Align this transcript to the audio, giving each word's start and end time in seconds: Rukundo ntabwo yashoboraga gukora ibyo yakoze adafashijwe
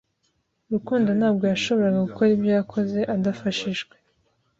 Rukundo 0.73 1.09
ntabwo 1.19 1.43
yashoboraga 1.51 1.99
gukora 2.07 2.29
ibyo 2.35 2.51
yakoze 2.57 2.99
adafashijwe 3.15 3.95